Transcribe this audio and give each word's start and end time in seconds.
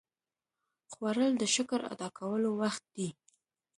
خوړل 0.91 1.31
د 1.37 1.43
شکر 1.55 1.79
ادا 1.93 2.07
کولو 2.19 2.49
وخت 2.61 2.83
دی 2.95 3.07